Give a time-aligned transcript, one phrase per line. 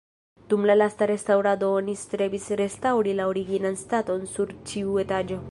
[0.51, 5.39] Dum la lasta restaŭrado oni strebis restaŭri la originan staton sur ĉiu etaĝo.